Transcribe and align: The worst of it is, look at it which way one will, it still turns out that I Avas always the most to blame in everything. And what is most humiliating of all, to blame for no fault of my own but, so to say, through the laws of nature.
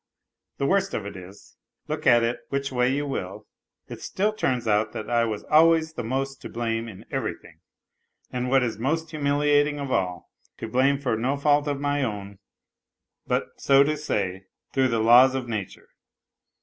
The 0.57 0.65
worst 0.65 0.95
of 0.95 1.05
it 1.05 1.15
is, 1.15 1.57
look 1.87 2.07
at 2.07 2.23
it 2.23 2.39
which 2.49 2.71
way 2.71 2.99
one 3.03 3.11
will, 3.11 3.47
it 3.87 4.01
still 4.01 4.33
turns 4.33 4.67
out 4.67 4.93
that 4.93 5.11
I 5.11 5.23
Avas 5.25 5.43
always 5.47 5.93
the 5.93 6.03
most 6.03 6.41
to 6.41 6.49
blame 6.49 6.87
in 6.87 7.05
everything. 7.11 7.59
And 8.31 8.49
what 8.49 8.63
is 8.63 8.79
most 8.79 9.11
humiliating 9.11 9.79
of 9.79 9.91
all, 9.91 10.31
to 10.57 10.67
blame 10.67 10.97
for 10.97 11.15
no 11.15 11.37
fault 11.37 11.67
of 11.67 11.79
my 11.79 12.01
own 12.01 12.39
but, 13.27 13.49
so 13.57 13.83
to 13.83 13.95
say, 13.95 14.45
through 14.73 14.87
the 14.87 14.97
laws 14.97 15.35
of 15.35 15.47
nature. 15.47 15.89